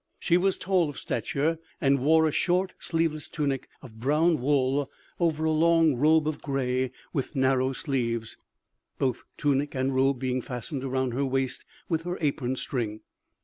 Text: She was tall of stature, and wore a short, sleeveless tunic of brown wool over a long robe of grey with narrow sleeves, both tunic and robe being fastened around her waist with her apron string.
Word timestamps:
She 0.17 0.35
was 0.35 0.57
tall 0.57 0.89
of 0.89 0.97
stature, 0.97 1.59
and 1.79 1.99
wore 1.99 2.27
a 2.27 2.31
short, 2.31 2.73
sleeveless 2.79 3.27
tunic 3.27 3.69
of 3.83 3.99
brown 3.99 4.41
wool 4.41 4.89
over 5.19 5.45
a 5.45 5.51
long 5.51 5.95
robe 5.95 6.27
of 6.27 6.41
grey 6.41 6.91
with 7.13 7.35
narrow 7.35 7.71
sleeves, 7.71 8.35
both 8.97 9.21
tunic 9.37 9.75
and 9.75 9.93
robe 9.95 10.17
being 10.17 10.41
fastened 10.41 10.83
around 10.83 11.13
her 11.13 11.23
waist 11.23 11.65
with 11.87 12.01
her 12.01 12.17
apron 12.19 12.55
string. 12.55 13.01